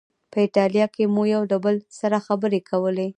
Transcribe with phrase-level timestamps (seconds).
[0.31, 3.07] په ایټالوي کې مو یو له بل سره خبرې کولې.